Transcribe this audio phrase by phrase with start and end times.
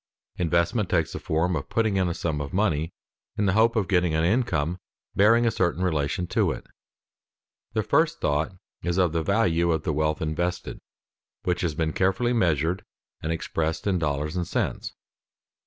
[0.37, 2.91] Investment takes the form of putting in a sum of money
[3.37, 4.79] in the hope of getting an income
[5.15, 6.65] bearing a certain relation to it.
[7.73, 8.51] The first thought
[8.81, 10.79] is of the value of the wealth invested,
[11.43, 12.83] which has been carefully measured
[13.21, 14.95] and expressed in dollars and cents.